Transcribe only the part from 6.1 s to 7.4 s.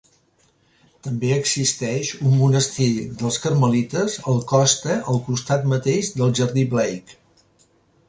del Jardí Blake.